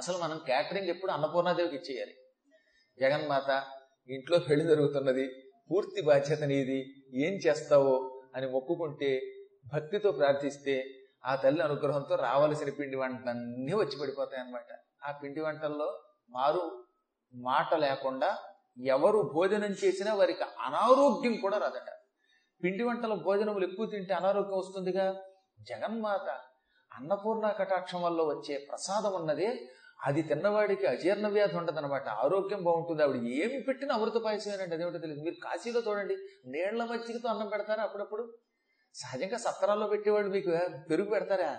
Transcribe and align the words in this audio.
అసలు 0.00 0.16
మనం 0.18 0.38
క్యాటరింగ్ 0.38 0.88
ఎప్పుడు 0.88 1.12
అన్నపూర్ణాదేవికి 1.12 1.76
ఇచ్చేయాలి. 1.76 2.14
జగన్మాత 2.98 3.50
ఇంట్లో 4.08 4.38
పెళ్ళి 4.38 4.64
జరుగుతున్నది 4.64 5.24
పూర్తి 5.70 6.00
బాధ్యత 6.02 6.42
నీది 6.42 6.78
ఏం 7.14 7.34
చేస్తావో 7.34 7.96
అని 8.36 8.46
మొక్కుకుంటే 8.46 9.10
భక్తితో 9.72 10.10
ప్రార్థిస్తే 10.12 10.74
ఆ 11.24 11.32
తల్లి 11.34 11.62
అనుగ్రహంతో 11.62 12.14
రావలసిన 12.16 12.70
పిండి 12.70 12.96
వంటలన్నీ 12.96 13.72
వచ్చి 13.72 13.96
పడిపోతాయి 14.00 14.40
అన్నమాట 14.42 14.70
ఆ 15.04 15.10
పిండి 15.12 15.40
వంటల్లో 15.40 15.88
మారు 16.30 16.62
మాట 17.34 17.74
లేకుండా 17.74 18.30
ఎవరు 18.86 19.30
భోజనం 19.34 19.72
చేసినా 19.82 20.12
వారికి 20.14 20.44
అనారోగ్యం 20.66 21.34
కూడా 21.36 21.58
రాదట. 21.58 21.90
పిండి 22.60 22.84
వంటల 22.84 23.14
భోజనములు 23.14 23.64
ఎక్కువ 23.64 23.86
తింటే 23.86 24.14
అనారోగ్యం 24.14 24.58
వస్తుందిగా? 24.58 25.06
జగన్మాత 25.60 26.28
అన్నపూర్ణ 26.90 27.46
కటాక్షం 27.50 28.00
వల్ల 28.02 28.20
వచ్చే 28.22 28.54
ప్రసాదం 28.70 29.12
ఉన్నదే 29.12 29.50
అది 30.06 30.22
తిన్నవాడికి 30.22 30.86
అజీర్ణ 30.86 31.28
వ్యాధి 31.28 31.56
ఉండదన్నమాట 31.56 32.08
ఆరోగ్యం 32.08 32.62
బాగుంటుంది. 32.62 33.02
ఆవిడ 33.02 33.22
ఏమి 33.22 33.62
పెట్టినా 33.62 33.94
అమృత 33.94 34.12
పాయసమేనండి 34.12 34.74
అదేమిటో 34.74 34.98
తెలియదు. 34.98 35.22
మీరు 35.22 35.34
కాశీలో 35.34 35.82
చూడండి. 35.88 36.16
నీళ్ళ 36.46 36.84
మజ్జిగతో 36.84 37.28
అన్నం 37.28 37.48
పెడతారా 37.48 37.82
అప్పుడప్పుడు? 37.82 38.34
సహజంగా 38.94 39.38
సత్తరాల్లో 39.38 39.86
పెట్టేవాళ్ళు 39.86 40.30
మీకు 40.30 40.50
పెరుగు 40.90 41.10
పెడతారా? 41.10 41.58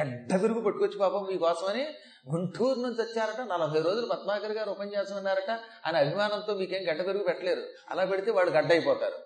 గడ్డ 0.00 0.42
పెరుగు 0.42 0.60
పట్టుకొచ్చి 0.60 0.98
పాపం 0.98 1.26
మీకోసమని 1.30 1.86
గుంటూరు 2.34 2.78
నుంచి 2.80 3.02
వచ్చారట. 3.02 3.40
నలభై 3.40 3.80
రోజులు 3.80 4.06
పద్మాకర్ 4.06 4.52
గారు 4.52 4.70
ఉపన్యాసం 4.70 5.16
అన్నారట 5.16 5.60
అని 5.86 5.98
అభిమానంతో 5.98 6.54
మీకేం 6.54 6.90
గడ్డ 6.90 7.06
పెరుగు 7.06 7.22
పెట్టలేరు. 7.22 7.62
అలా 7.90 8.04
పెడితే 8.04 8.30
వాళ్ళు 8.30 8.52
గడ్డ 8.52 8.70
అయిపోతారు. 8.70 9.18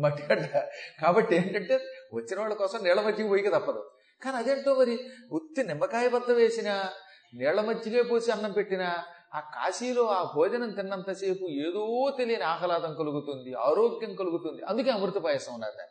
మట్టి 0.00 0.22
గడ్డ. 0.22 0.58
కాబట్టి 1.02 1.36
ఏంటంటే 1.36 1.74
వచ్చిన 2.14 2.40
వాళ్ళ 2.40 2.54
కోసం 2.54 2.78
నీళ్ళ 2.82 3.00
మజ్జిగ 3.00 3.28
పోయిక 3.28 3.48
తప్పదు. 3.48 3.90
కానీ 4.22 4.36
అదేంటో 4.36 4.74
మరి? 4.74 5.10
ఉత్తి 5.32 5.62
నిమ్మకాయ 5.64 6.08
బద్ద 6.08 6.30
వేసినా 6.30 6.90
నీళ్ళ 7.34 7.60
మజ్జిగే 7.60 8.02
పోసి 8.02 8.30
అన్నం 8.30 8.52
పెట్టినా 8.52 9.04
ఆ 9.34 9.40
కాశీలో 9.40 10.06
ఆ 10.06 10.32
భోజనం 10.36 10.70
తిన్నంతసేపు 10.70 11.44
ఏదో 11.44 12.14
తెలియని 12.18 12.42
ఆహ్లాదం 12.42 12.94
కలుగుతుంది 12.94 13.54
ఆరోగ్యం 13.54 14.14
కలుగుతుంది. 14.14 14.62
అందుకే 14.62 14.90
అమృత 14.90 15.18
పాయసం 15.18 15.54
ఉన్నది 15.54 15.82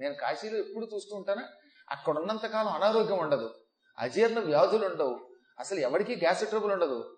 నేను 0.00 0.14
కాశీలో 0.14 0.58
ఎప్పుడు 0.58 0.88
చూస్తూ 0.94 1.16
ఉంటానా. 1.16 1.42
అక్కడ 1.90 2.18
ఉన్నంతకాలం 2.18 2.72
అనారోగ్యం 2.72 3.18
ఉండదు. 3.18 3.50
అజీర్ణ 3.98 4.38
వ్యాధులు 4.38 4.86
ఉండవు. 4.86 5.20
అసలు 5.58 5.80
ఎవరికి 5.80 6.16
గ్యాస్ 6.16 6.46
ట్రబుల్ 6.46 6.72
ఉండదు. 6.72 7.16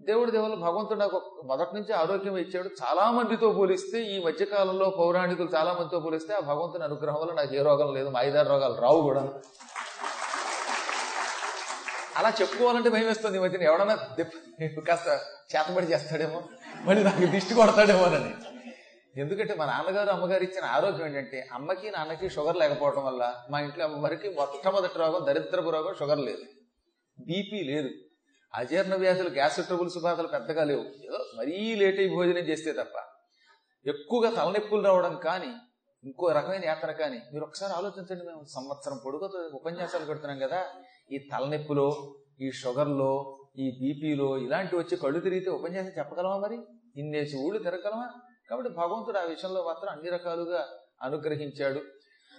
దేవుడి 0.00 0.30
దేవుళ్ళు 0.30 0.56
భగవంతుడు 0.56 0.98
నాకు 0.98 1.42
మొదటి 1.44 1.74
నుంచి 1.74 1.92
ఆరోగ్యం 1.92 2.36
ఇచ్చాడు. 2.36 2.68
చాలా 2.82 3.10
మందితో 3.10 3.52
పోలిస్తే 3.52 4.02
ఈ 4.02 4.24
మధ్యకాలంలో 4.24 4.90
పౌరాణికులు 4.90 5.50
చాలా 5.54 5.72
మందితో 5.72 6.00
పోలిస్తే 6.00 6.34
ఆ 6.34 6.40
భగవంతుని 6.40 6.84
అనుగ్రహం 6.84 7.20
వల్ల 7.20 7.32
నాకు 7.32 7.54
ఏ 7.54 7.62
రోగం 7.62 7.94
లేదు. 7.94 8.08
మాయిదారి 8.08 8.48
రోగాలు 8.48 8.74
రావు 8.74 9.02
కూడా. 9.02 9.40
అలా 12.16 12.32
చెప్పుకోవాలంటే 12.40 12.88
భయం 12.88 13.06
వేస్తుంది 13.06 13.38
మధ్యన. 13.38 13.62
ఎవడన్నా 13.62 13.94
దెప్ప- 13.94 14.84
కాస్త 14.84 15.20
చేతబడి 15.56 15.86
చేస్తాడేమో 15.86 16.42
మళ్ళీ 16.84 17.04
నాకు 17.04 17.24
దిష్టి 17.24 17.54
కొడతాడేమోనని 17.54 18.34
ఎందుకంటే 19.20 19.54
మా 19.54 19.66
నాన్నగారు 19.66 20.10
అమ్మగారు 20.10 20.42
ఇచ్చిన 20.42 20.64
ఆరోగ్యం 20.64 21.06
ఏంటంటే 21.06 21.48
అమ్మకి 21.52 21.90
నాన్నకి 21.90 22.30
షుగర్ 22.30 22.56
లేకపోవడం 22.56 23.04
వల్ల 23.04 23.44
మా 23.50 23.60
ఇంట్లో 23.60 23.84
ఎవరికి 23.84 24.28
మొట్టమొదటి 24.28 24.98
రోగం 24.98 25.26
దరిద్రపు 25.26 25.70
రోగం 25.70 25.94
షుగర్ 25.94 26.18
లేదు. 26.18 26.42
బీపీ 27.20 27.62
లేదు. 27.62 27.90
అజీర్ణ 28.54 28.94
వ్యాధులు 28.94 29.28
గ్యాస్ 29.28 29.60
ట్రబుల్స్ 29.60 29.98
బాధలు 29.98 30.26
పెద్దగా 30.26 30.64
లేవు. 30.64 30.80
ఏదో 30.80 31.24
మరీ 31.38 31.74
లేట్ 31.74 32.00
అయి 32.00 32.08
భోజనం 32.08 32.38
చేస్తే 32.38 32.72
తప్ప. 32.72 33.02
ఎక్కువగా 33.86 34.30
తలనొప్పులు 34.30 34.82
రావడం 34.82 35.20
కానీ 35.24 35.52
ఇంకో 36.04 36.28
రకమైన 36.28 36.64
యాత్ర 36.64 36.92
కానీ 36.92 37.22
మీరు 37.32 37.44
ఒకసారి 37.44 37.72
ఆలోచించండి 37.72 38.24
మేము 38.24 38.44
సంవత్సరం 38.44 39.00
పొడుగుతో 39.04 39.56
ఉపన్యాసాలు 39.56 40.04
పెడుతున్నాం 40.04 40.38
కదా 40.38 40.66
ఈ 41.12 41.18
తలనొప్పిలో 41.18 42.16
ఈ 42.40 42.50
షుగర్లో 42.50 43.40
ఈ 43.58 43.70
బీపీలో 43.70 44.38
ఇలాంటి 44.38 44.76
వచ్చి 44.76 44.96
కళ్ళు 44.96 45.20
తిరిగితే 45.20 45.50
ఉపన్యాసం 45.50 45.92
చెప్పగలమా 45.98 46.36
మరి? 46.36 46.58
ఇన్నేసి 46.96 47.36
ఊళ్ళు 47.36 47.62
తిరగలమా 47.62 48.12
కాబట్టి 48.50 48.70
భగవంతుడు 48.70 49.18
ఆ 49.18 49.22
విషయంలో 49.22 49.64
మాత్రం 49.64 49.90
అన్ని 49.90 50.10
రకాలుగా 50.10 50.68
అనుగ్రహించాడు. 51.02 51.80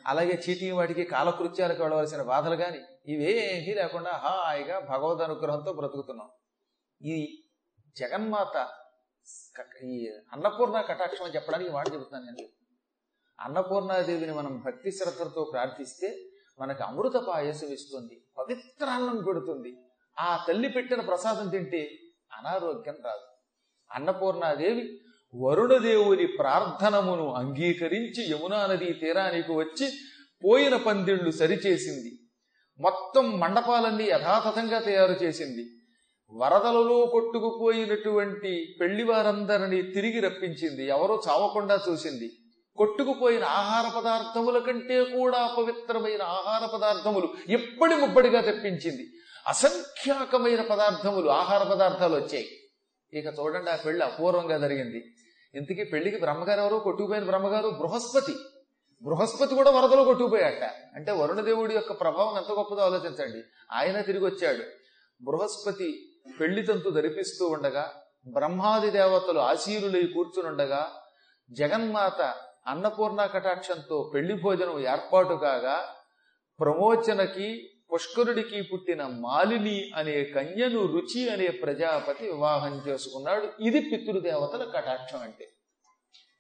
అలాగే 0.08 0.42
చీటీ 0.50 0.72
వాటికి 0.72 1.04
కాలకృత్యాలకు 1.04 1.82
వెళ్ళవలసిన 1.84 2.22
బాధలు 2.22 2.56
కానీ 2.56 2.80
ఇవేమీ 3.08 3.74
లేకుండా 3.74 4.12
హాయిగా 4.12 4.80
భగవద్ 4.80 5.22
అనుగ్రహంతో 5.22 5.74
బ్రతుకుతున్నాం. 5.74 6.30
ఈ 7.02 7.44
జగన్మాత 7.98 8.68
ఈ 9.84 10.10
అన్నపూర్ణ 10.34 10.82
కటాక్షం 10.82 11.28
చెప్పడానికి 11.28 11.70
వాడు 11.70 11.90
మాట 11.90 11.94
చెబుతున్నాను 11.94 12.26
నేను. 12.26 12.65
అన్నపూర్ణాదేవిని 13.40 14.34
మనం 14.34 14.64
భక్తి 14.66 14.92
శ్రద్ధలతో 14.92 15.50
ప్రార్థిస్తే 15.54 16.20
మనకు 16.60 16.84
అమృత 16.84 17.14
పాయసం 17.14 17.68
ఇస్తుంది 17.68 18.24
పవిత్రాన్నం 18.38 19.24
పెడుతుంది. 19.24 19.76
ఆ 20.20 20.46
తల్లి 20.48 20.70
పెట్టిన 20.70 21.02
ప్రసాదం 21.02 21.50
తింటే 21.50 21.90
అనారోగ్యం 22.34 22.96
రాదు. 23.06 23.28
అన్నపూర్ణాదేవి 23.92 25.00
వరుణదేవుని 25.36 26.28
ప్రార్థనమును 26.28 27.34
అంగీకరించి 27.34 28.32
యమునా 28.32 28.68
నదీ 28.68 28.94
తీరానికి 28.94 29.52
వచ్చి 29.52 29.92
పోయిన 30.46 30.78
పందిళ్ళు 30.78 31.32
సరిచేసింది. 31.32 32.20
మొత్తం 32.80 33.40
మండపాలన్నీ 33.40 34.04
యథాతథంగా 34.04 34.80
తయారు 34.80 35.12
చేసింది. 35.12 35.70
వరదలలో 36.32 37.06
కొట్టుకుపోయినటువంటి 37.06 38.76
పెళ్ళివారందరినీ 38.82 39.82
తిరిగి 39.82 40.20
రప్పించింది. 40.20 40.88
ఎవరో 40.88 41.22
చావకుండా 41.30 41.80
చూసింది. 41.90 42.32
కొట్టుకుపోయిన 42.78 43.44
ఆహార 43.44 44.00
పదార్థముల 44.00 44.60
కంటే 44.60 45.04
కూడా 45.04 45.56
పవిత్రమైన 45.58 46.22
ఆహార 46.22 46.78
పదార్థములు 46.78 47.34
ఎప్పటి 47.50 47.96
ముప్పటిగా 47.96 48.42
తెప్పించింది? 48.42 49.12
అసంఖ్యాకమైన 49.48 50.62
పదార్థములు 50.62 51.30
ఆహార 51.30 51.64
పదార్థాలు 51.64 52.16
వచ్చాయి. 52.16 52.50
ఇక 53.14 53.26
చూడండి 53.26 53.72
ఆ 53.72 53.76
పెళ్ళి 53.76 54.06
అపూర్వంగా 54.06 54.58
జరిగింది. 54.58 55.16
ఇంతకీ 55.56 55.84
పెళ్ళికి 55.84 56.20
బ్రహ్మగారు 56.20 56.62
ఎవరు? 56.62 56.78
కొట్టుకుపోయిన 56.78 57.24
బ్రహ్మగారు 57.24 57.70
బృహస్పతి. 57.70 58.36
బృహస్పతి 59.04 59.56
కూడా 59.56 59.72
వరదలో 59.72 60.04
కొట్టుకుపోయాట. 60.04 60.64
అంటే 60.96 61.12
వరుణదేవుడి 61.12 61.76
యొక్క 61.76 61.92
ప్రభావం 61.92 62.38
ఎంత 62.38 62.52
గొప్పదో 62.52 62.82
ఆలోచించండి. 62.82 63.44
ఆయన 63.72 64.02
తిరిగి 64.02 64.26
వచ్చాడు. 64.26 64.64
బృహస్పతి 65.24 66.10
పెళ్ళి 66.40 66.62
తంతు 66.62 66.90
ధరిపిస్తూ 66.90 67.48
ఉండగా 67.48 67.94
బ్రహ్మాది 68.28 68.92
దేవతలు 68.92 69.40
ఆశీరులై 69.40 70.04
కూర్చునుండగా 70.04 70.92
జగన్మాత 71.52 72.36
అన్నపూర్ణ 72.68 73.26
కటాక్షంతో 73.26 74.12
పెళ్ళి 74.14 74.42
భోజనం 74.42 74.80
ఏర్పాటు 74.80 75.34
కాగా 75.34 75.96
ప్రమోచనకి 76.60 77.70
పుష్కరుడికి 77.94 78.62
పుట్టిన 78.62 79.06
మాలిని 79.06 79.92
అనే 79.96 80.24
కన్యను 80.24 80.86
రుచి 80.86 81.30
అనే 81.30 81.48
ప్రజాపతి 81.48 82.26
వివాహం 82.26 82.78
చేసుకున్నాడు. 82.88 83.48
ఇది 83.60 83.82
పితృదేవతల 83.82 84.72
కటాక్షం 84.76 85.20
అంటే. 85.20 85.50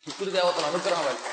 పితృదేవతల 0.07 0.65
అనుగ్రహం 0.65 1.07
అంటే. 1.07 1.29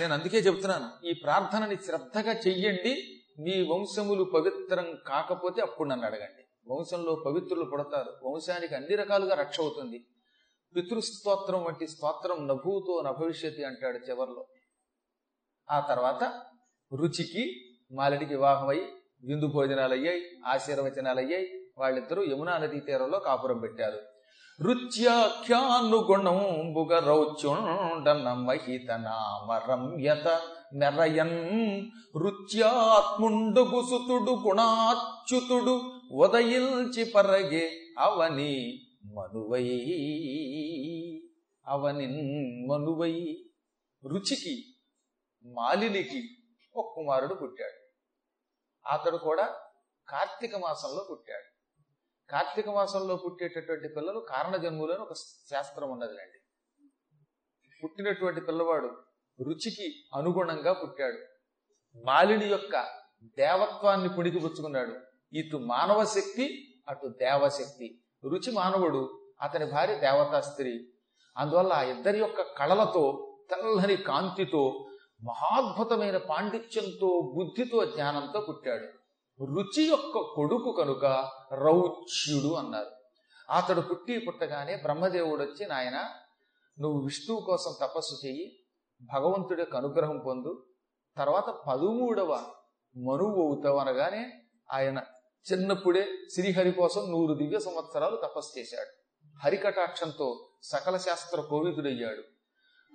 నేను 0.00 0.14
అందుకే 0.14 0.38
చెప్తున్నాను 0.38 1.06
ఈ 1.06 1.12
ప్రార్థనని 1.12 1.76
శ్రద్ధగా 1.76 2.32
చెయ్యండి. 2.32 3.22
మీ 3.38 3.68
వంశములు 3.68 4.24
పవిత్రం 4.24 4.98
కాకపోతే 5.06 5.62
అప్పుడు 5.62 5.88
నన్ను 5.88 6.06
అడగండి. 6.06 6.72
వంశంలో 6.72 7.14
పవిత్రులు 7.26 7.64
పుడతారు. 7.64 8.28
వంశానికి 8.28 8.74
అన్ని 8.74 8.96
రకాలుగా 8.96 9.34
రక్ష 9.34 9.60
అవుతుంది. 9.60 10.06
పితృస్తోత్రం 10.76 11.64
వంటి 11.64 11.86
స్తోత్రం 11.86 12.48
నభూతో 12.48 13.02
నభవిష్యతి 13.06 13.64
అంటాడు 13.64 13.98
చివర్లో. 13.98 14.46
ఆ 15.70 15.80
తర్వాత 15.80 16.32
రుచికి 16.92 17.54
మాలిడికి 17.92 18.34
వివాహమై 18.34 18.82
విందు 19.24 19.46
భోజనాలు 19.46 19.94
అయ్యాయి 19.94 20.22
ఆశీర్వచనాలు 20.46 21.20
అయ్యాయి 21.20 21.46
వాళ్ళిద్దరూ 21.78 22.22
యమునా 22.22 22.58
నదీ 22.58 22.80
తీరంలో 22.80 23.18
కాపురం 23.18 23.58
పెట్టారు. 23.58 23.98
రుచ్యాఖ్యానుగుణంబుగ 24.62 26.98
రౌచ్యుండన 26.98 28.32
మహిత 28.32 28.90
నామరమ్యత 28.90 30.40
మెరయన్ 30.74 31.88
రుచ్యాత్ముండుగు 32.16 33.82
సుతుడు 33.82 34.30
గుణాచ్యుతుడు 34.30 35.80
ఉదయించి 36.14 37.04
పరగే 37.04 37.70
అవని 37.98 38.80
మనువై 39.04 39.62
అవని 41.66 42.06
మనువై 42.66 43.44
రుచికి 44.06 44.74
మాలినికి 45.44 46.28
ఒక 46.74 46.92
కుమారుడు 46.94 47.34
పుట్టాడు. 47.34 47.90
అతడు 48.88 49.16
కూడా 49.16 49.60
కార్తీక 50.08 50.56
మాసంలో 50.56 51.06
పుట్టాడు. 51.10 51.60
కార్తీక 52.30 52.68
మాసంలో 52.68 53.16
పుట్టేటటువంటి 53.16 53.88
పిల్లలు 53.88 54.20
కారణజన్ములని 54.20 54.98
ఒక 54.98 55.12
శాస్త్రం 55.50 55.90
ఉన్నదిలేండి. 55.90 56.38
పుట్టినటువంటి 57.84 58.40
పిల్లవాడు 58.40 58.86
రుచికి 59.42 60.04
అనుగుణంగా 60.14 60.72
పుట్టాడు. 60.72 61.18
మాలిని 62.06 62.46
యొక్క 62.46 63.00
దేవత్వాన్ని 63.24 64.08
పుణికిపుచ్చుకున్నాడు 64.08 64.96
ఇటు 65.32 65.56
మానవ 65.56 66.04
శక్తి 66.04 66.74
అటు 66.88 67.06
దేవశక్తి. 67.06 68.04
రుచి 68.24 68.52
మానవుడు 68.52 69.20
అతని 69.42 69.66
భార్య 69.66 69.94
దేవతా 69.94 70.40
స్త్రీ. 70.40 70.88
అందువల్ల 71.36 71.72
ఆ 71.72 71.82
ఇద్దరి 71.82 72.18
యొక్క 72.18 72.42
కళలతో 72.42 73.36
తెల్లని 73.50 73.96
కాంతితో 73.96 74.86
మహాద్భుతమైన 75.24 76.16
పాండిత్యంతో 76.16 77.32
బుద్ధితో 77.34 77.84
జ్ఞానంతో 77.84 78.40
పుట్టాడు. 78.40 78.86
రుచి 79.44 79.84
యొక్క 79.88 80.18
కొడుకు 80.34 80.72
కనుక 80.72 81.04
రౌచ్యుడు 81.52 82.54
అన్నారు. 82.54 82.90
అతడు 83.50 83.80
పుట్టి 83.80 84.18
పుట్టగానే 84.18 84.76
బ్రహ్మదేవుడు 84.76 85.42
వచ్చి 85.42 85.66
నాయన 85.66 86.10
నువ్వు 86.80 87.00
విష్ణువు 87.00 87.40
కోసం 87.40 87.74
తపస్సు 87.80 88.26
చెయ్యి 88.26 88.56
భగవంతుడి 89.02 89.62
యొక్క 89.62 89.76
అనుగ్రహం 89.76 90.18
పొందు 90.18 90.64
తర్వాత 91.16 91.44
పదమూడవ 91.68 92.32
మనువు 92.96 93.46
అవుతావు 93.46 93.78
అనగానే 93.78 94.32
ఆయన 94.70 95.02
చిన్నప్పుడే 95.46 96.08
శ్రీహరి 96.34 96.72
కోసం 96.72 97.10
నూరు 97.10 97.34
దివ్య 97.34 97.58
సంవత్సరాలు 97.58 98.16
తపస్సు 98.16 98.58
చేశాడు. 98.58 98.92
హరికటాక్షంతో 99.44 100.50
సకల 100.62 100.96
శాస్త్ర 100.96 101.40
కోవిదుడయ్యాడు 101.40 102.22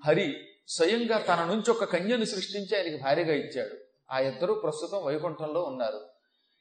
హరి 0.05 0.27
స్వయంగా 0.67 1.17
తన 1.19 1.45
నుంచి 1.45 1.71
ఒక 1.71 1.83
కన్యను 1.83 2.25
సృష్టించి 2.25 2.77
ఆయనకి 2.77 3.03
భార్యగా 3.03 3.33
ఇచ్చాడు. 3.33 3.75
ఆ 4.11 4.19
ఇద్దరు 4.19 4.53
ప్రస్తుతం 4.53 5.05
వైకుంఠంలో 5.05 5.63
ఉన్నారు. 5.63 6.01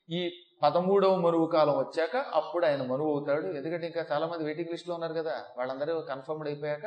ఈ 0.09 0.21
పదమూడవ 0.63 1.17
మనువు 1.17 1.47
కాలం 1.47 1.79
వచ్చాక 1.79 2.17
అప్పుడు 2.17 2.67
ఆయన 2.67 2.83
మనువు 2.83 3.11
అవుతాడు. 3.15 3.47
ఎందుకంటే 3.57 3.87
ఇంకా 3.87 4.07
చాలా 4.13 4.27
మంది 4.27 4.45
వెయిటింగ్ 4.45 4.69
లిస్ట్లో 4.69 4.95
ఉన్నారు 4.95 5.15
కదా 5.15 5.45
వాళ్ళందరూ 5.59 6.01
కన్ఫర్మ్డ్ 6.01 6.49
అయిపోయాక 6.49 6.85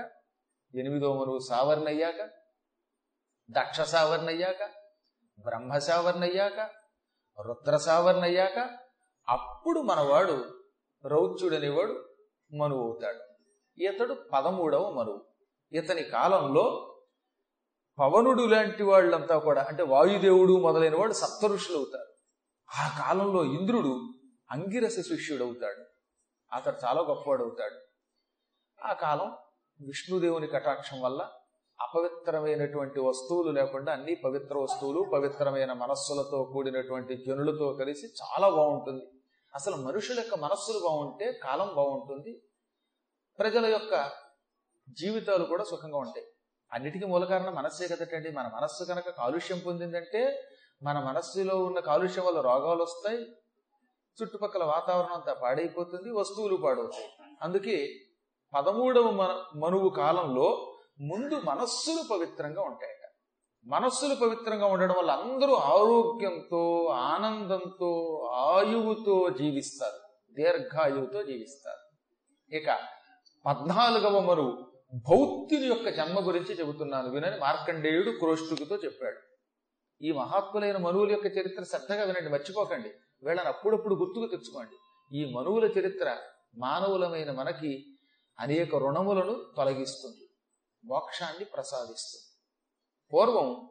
ఎనిమిదవ 0.73 1.13
మనువు 1.13 1.39
సావర్ణ 1.49 1.87
అయ్యాక 1.87 2.21
దక్ష 3.49 3.81
సావర్ణ 3.81 4.27
అయ్యాక 4.27 4.63
బ్రహ్మ 5.39 5.77
సావర్ణ 5.77 6.23
అయ్యాక 6.23 6.59
రుద్ర 7.37 7.77
సావర్ణ 7.77 8.23
అయ్యాక 8.23 8.86
అప్పుడు 9.27 9.79
మనవాడు 9.79 10.35
రౌద్రుడనేవాడు 11.03 11.95
మనువు 12.51 12.83
అవుతాడు 12.83 13.21
ఇతడు 13.77 14.13
పదమూడవ 14.33 14.91
మనువు 14.91 15.21
ఇతని 15.71 16.03
కాలంలో 16.03 16.93
పవనుడు 17.97 18.43
లాంటి 18.43 18.83
వాళ్ళంతా 18.83 19.37
కూడా 19.37 19.61
అంటే 19.61 19.83
వాయుదేవుడు 19.83 20.53
మొదలైన 20.57 20.95
వాళ్ళు 20.95 21.13
సప్తఋషులు 21.13 21.77
అవుతారు 21.77 22.11
ఆ 22.69 23.05
కాలంలో 23.05 23.43
ఇంద్రుడు 23.43 23.93
అంగిరస 24.51 24.99
శిష్యుడు 24.99 25.43
అవుతాడు 25.43 25.83
అతడు 26.53 26.77
చాలా 26.85 27.01
గొప్పవాడు 27.01 27.43
అవుతాడు 27.43 27.77
ఆ 28.83 28.93
కాలం 28.93 29.35
విష్ణుదేవుని 29.79 30.47
కటాక్షం 30.47 31.01
వల్ల 31.01 31.31
అపవిత్రమైనటువంటి 31.79 32.99
వస్తువులు 32.99 33.51
లేకుండా 33.51 33.93
అన్ని 33.93 34.15
పవిత్ర 34.15 34.57
వస్తువులు 34.57 35.05
పవిత్రమైన 35.13 35.73
మనస్సులతో 35.73 36.43
కూడినటువంటి 36.43 37.25
జనులతో 37.27 37.73
కలిసి 37.73 38.07
చాలా 38.07 38.49
బాగుంటుంది. 38.49 39.05
అసలు 39.57 39.75
మనుషుల 39.75 40.17
యొక్క 40.19 40.35
మనస్సులు 40.35 40.79
బాగుంటే 40.87 41.31
కాలం 41.43 41.69
బాగుంటుంది 41.75 42.41
ప్రజల 43.39 43.65
యొక్క 43.65 44.11
జీవితాలు 44.99 45.45
కూడా 45.45 45.63
సుఖంగా 45.63 45.97
ఉంటాయి. 45.97 46.25
అన్నిటికీ 46.73 47.05
మూల 47.05 47.25
కారణం 47.25 47.55
మనస్సే 47.55 47.87
కదటండి 47.87 48.31
మన 48.31 48.51
మనస్సు 48.55 48.83
కనుక 48.83 49.09
కాలుష్యం 49.09 49.59
పొందిందంటే 49.59 50.21
మన 50.83 50.99
మనస్సులో 50.99 51.55
ఉన్న 51.63 51.79
కాలుష్యం 51.79 52.25
వల్ల 52.25 52.41
రోగాలు 52.41 52.83
వస్తాయి 52.83 53.19
చుట్టుపక్కల 54.17 54.63
వాతావరణం 54.63 55.13
అంతా 55.13 55.33
పాడైపోతుంది 55.33 56.11
వస్తువులు 56.11 56.57
పాడవుతాయి. 56.57 57.09
అందుకే 57.41 57.77
పదమూడవ 58.53 59.09
మన 59.11 59.31
మనువు 59.55 59.89
కాలంలో 59.89 60.47
ముందు 61.01 61.35
మనస్సులు 61.45 62.03
పవిత్రంగా 62.11 62.61
ఉంటాయి. 62.61 62.96
మనస్సులు 63.67 64.15
పవిత్రంగా 64.15 64.65
ఉండడం 64.65 64.95
వల్ల 64.97 65.11
అందరూ 65.11 65.53
ఆరోగ్యంతో 65.53 66.85
ఆనందంతో 66.85 68.19
ఆయువుతో 68.33 69.29
జీవిస్తారు. 69.29 69.99
దీర్ఘాయువుతో 70.33 71.23
జీవిస్తారు. 71.23 71.97
ఇక 72.55 72.79
పద్నాలుగవ 73.45 74.19
మరు 74.19 74.71
భౌత్యుని 74.93 75.67
యొక్క 75.67 75.89
జన్మ 75.89 76.27
గురించి 76.27 76.55
చెబుతున్నాను. 76.55 77.09
వినని 77.09 77.39
మార్కండేయుడు 77.39 78.11
క్రోష్టుకుతో 78.11 78.75
చెప్పాడు. 78.75 79.17
ఈ 80.03 80.11
మహాత్ములైన 80.11 80.77
మనువుల 80.77 81.11
యొక్క 81.11 81.25
చరిత్ర 81.25 81.63
శ్రద్ధగా 81.63 82.03
వినండి 82.03 82.29
మర్చిపోకండి. 82.29 82.89
వీళ్ళని 83.23 83.47
అప్పుడప్పుడు 83.47 83.95
గుర్తుకు 83.95 84.27
తెచ్చుకోండి. 84.27 84.75
ఈ 85.17 85.33
మనువుల 85.33 85.65
చరిత్ర 85.65 86.17
మానవులమైన 86.57 87.31
మనకి 87.31 87.85
అనేక 88.39 88.75
రుణములను 88.75 89.45
తొలగిస్తుంది 89.57 90.29
మోక్షాన్ని 90.85 91.45
ప్రసాదిస్తుంది. 91.45 92.36
పూర్వం 93.13 93.69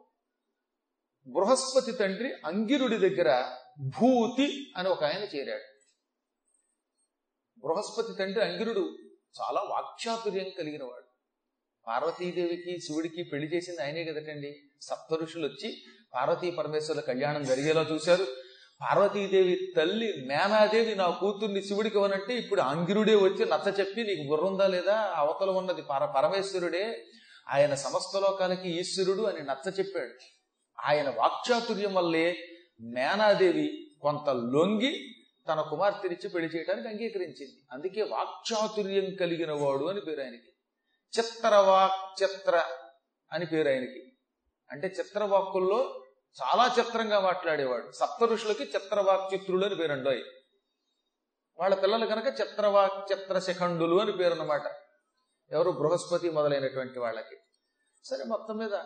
బృహస్పతి 1.27 1.91
తండ్రి 1.91 2.33
అంగిరుడి 2.45 2.97
దగ్గర 2.97 3.45
భూతి 3.79 4.73
అని 4.77 4.89
ఒక 4.89 5.03
ఆయన 5.03 5.37
చేరాడు. 5.37 5.67
బృహస్పతి 7.59 8.17
తండ్రి 8.19 8.43
అంగిరుడు 8.43 8.97
చాలా 9.41 9.61
వాక్చాతుర్యం 9.61 10.45
కలిగిన 10.57 10.83
వాడు 10.83 11.07
పార్వతీదేవికి 11.87 12.79
శివుడికి 12.79 13.23
పెళ్ళి 13.23 13.47
చేసింది 13.47 13.81
ఆయనే 13.81 14.03
కదటండి. 14.03 14.63
సప్త 14.81 15.13
ఋషులు 15.13 15.47
వచ్చి 15.47 15.83
పార్వతీ 16.13 16.51
పరమేశ్వరుల 16.51 17.01
కళ్యాణం 17.01 17.43
జరిగేలా 17.43 17.81
చూశారు. 17.81 18.27
పార్వతీదేవి 18.81 19.73
తల్లి 19.77 20.25
మేనాదేవి 20.27 20.95
నా 20.95 21.09
కూతుర్ని 21.09 21.67
శివుడికి 21.67 21.95
ఇవ్వనంటే 21.95 22.35
ఇప్పుడు 22.37 22.61
అంగిరుడే 22.61 23.15
వచ్చి 23.15 23.45
నచ్చ 23.45 23.79
చెప్పి 23.79 24.03
నీకు 24.03 24.27
బుర్రుందా 24.27 24.67
లేదా? 24.67 24.95
అవతల 24.95 25.49
ఉన్నది 25.49 25.81
పర 25.81 26.05
పరమేశ్వరుడే. 26.05 27.05
ఆయన 27.49 27.75
సమస్త 27.75 28.17
లోకాలకి 28.17 28.69
ఈశ్వరుడు 28.69 29.23
అని 29.23 29.41
నచ్చ 29.41 29.69
చెప్పాడు. 29.69 30.13
ఆయన 30.85 31.09
వాక్చాతుర్యం 31.09 31.93
వల్లే 31.93 32.57
మేనాదేవి 32.81 33.97
కొంత 34.01 34.29
లొంగి 34.29 35.15
తన 35.49 35.61
కుమార్తెనిచ్చి 35.61 36.29
పెళ్ళి 36.29 36.57
చేయడానికి 36.57 36.87
అంగీకరించింది. 36.87 37.57
అందుకే 37.71 38.01
వాక్చాతుర్యం 38.01 39.15
కలిగిన 39.15 39.51
వాడు 39.51 39.85
అని 39.85 40.01
పేరు 40.01 40.21
ఆయనకి. 40.21 40.53
చిత్రవాక్ 41.19 42.23
చిత్ర 42.23 42.63
అని 43.31 43.45
పేరు 43.45 43.67
ఆయనకి. 43.67 44.17
అంటే 44.71 44.87
చిత్రవాక్కుల్లో 44.87 46.03
చాలా 46.43 46.75
చిత్రంగా 46.79 47.19
మాట్లాడేవాడు. 47.19 47.91
సప్త 47.91 48.23
ఋషులకి 48.23 48.63
చిత్రవాక్ 48.63 49.33
చిత్రులు 49.33 49.65
అని 49.65 49.75
పేరండోయ్ 49.75 50.21
వాళ్ళ 51.59 51.75
పిల్లలు 51.75 52.05
కనుక 52.05 52.27
చిత్రవాక్ 52.27 53.11
చిత్ర 53.11 53.39
శిఖండులు 53.39 54.01
అని 54.01 54.11
పేరు 54.11 54.31
అన్నమాట 54.31 54.86
ఎవరు 55.51 55.71
బృహస్పతి 55.71 56.29
మొదలైనటువంటి 56.29 56.99
వాళ్ళకి. 56.99 57.35
సరే 58.03 58.23
మొత్తం 58.27 58.57
మీద 58.57 58.79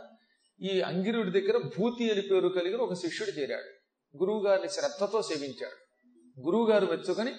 ఈ 0.61 0.81
అంగిరుడి 0.81 1.41
దగ్గర 1.41 1.57
భూతి 1.57 2.11
అని 2.11 2.21
పేరు 2.21 2.47
కలిగిన 2.47 2.81
ఒక 2.81 2.93
శిష్యుడు 2.93 3.31
చేరాడు. 3.31 3.81
గురువు 4.17 4.45
గారిని 4.45 4.69
శ్రద్ధతో 4.69 5.21
సేవించాడు. 5.21 5.77
గురువుగారు 6.41 6.85
మెచ్చుకొని 6.85 7.31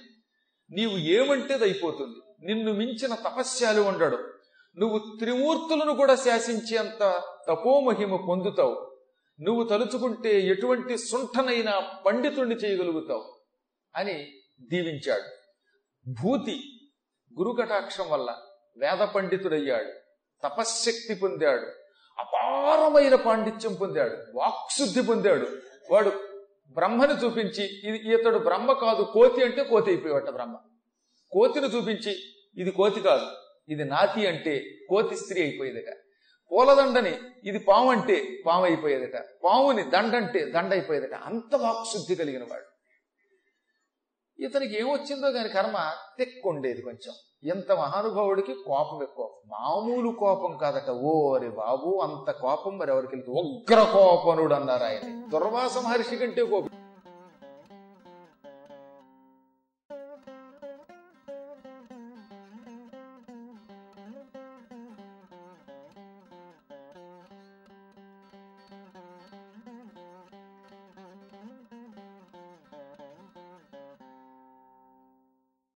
నీవు 0.71 0.99
ఏమంటేది 0.99 1.65
అయిపోతుంది 1.65 2.47
నిన్ను 2.47 2.73
మించిన 2.73 3.15
తపస్యాలు 3.15 3.81
ఉండడు. 3.81 4.33
నువ్వు 4.79 5.19
త్రిమూర్తులను 5.19 5.95
కూడా 5.95 6.15
శాసించేంత 6.15 7.23
తపోమహిమ 7.49 8.17
పొందుతావు. 8.17 8.97
నువ్వు 9.41 9.65
తలుచుకుంటే 9.65 10.41
ఎటువంటి 10.41 10.99
సుంఠనైన 10.99 11.83
పండితుణ్ణి 12.07 12.55
చేయగలుగుతావు 12.55 13.39
అని 13.97 14.33
దీవించాడు. 14.63 15.29
భూతి 16.23 16.63
గురుకటాక్షం 17.39 18.11
వల్ల 18.11 18.37
వేద 18.77 18.99
పండితుడయ్యాడు. 18.99 19.93
తపశ్శక్తి 20.45 21.15
పొందాడు. 21.15 21.67
అపారమైన 22.19 23.15
పాండిత్యం 23.15 23.75
పొందాడు. 23.75 24.17
వాక్శుద్ధి 24.35 25.03
పొందాడు. 25.03 25.47
వాడు 25.91 26.13
బ్రహ్మని 26.73 27.13
చూపించి 27.13 27.65
ఇది 27.89 28.15
ఇతడు 28.15 28.39
బ్రహ్మ 28.39 28.73
కాదు 28.73 29.03
కోతి 29.03 29.45
అంటే 29.45 29.65
కోతి 29.65 29.91
అయిపోయాట 29.91 30.31
బ్రహ్మ. 30.31 30.57
కోతిని 31.33 31.67
చూపించి 31.67 32.17
ఇది 32.57 32.71
కోతి 32.71 33.01
కాదు 33.01 33.27
ఇది 33.69 33.85
నాతి 33.85 34.27
అంటే 34.27 34.63
కోతి 34.89 35.17
స్త్రీ 35.17 35.43
అయిపోయేదట. 35.43 35.93
పూలదండని 36.53 37.19
ఇది 37.45 37.59
పాము 37.59 37.91
అంటే 37.91 38.43
పాము 38.47 38.65
అయిపోయేదట. 38.65 39.25
పాముని 39.45 39.83
దండంటే 39.83 40.45
దండ 40.45 40.73
అయిపోయేదట. 40.73 41.15
అంత 41.15 41.55
వాక్శుద్ధి 41.55 42.15
కలిగిన 42.15 42.43
వాడు 42.51 42.72
ఇతనికి 44.43 44.81
ఏమొచ్చిందో 44.81 45.33
దాని 45.33 45.49
కర్మ 45.49 45.91
తెక్కుండేది 46.19 46.83
కొంచెం. 46.83 47.15
ఎంత 47.45 47.73
మహానుభావుడికి 47.73 48.55
కోపం 48.55 49.03
ఎక్కువ. 49.03 49.31
మామూలు 49.47 50.11
కోపం 50.11 50.57
కాదట. 50.57 50.91
అరే 51.37 51.49
బాబు 51.49 52.01
అంత 52.03 52.31
కోపం 52.31 52.79
మరి 52.79 52.91
ఎవరికి 52.91 53.31
ఉగ్ర 53.31 53.83
కోపనుడు 53.95 54.55
అన్నారు 54.55 54.85
ఆయన. 54.85 55.29
దుర్వాస 55.33 55.79
మహర్షి 55.79 56.17
కంటే 56.17 56.45
కోపం. 56.45 56.82